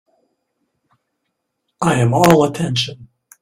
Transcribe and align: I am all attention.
I 1.79 1.99
am 1.99 2.11
all 2.15 2.43
attention. 2.45 3.09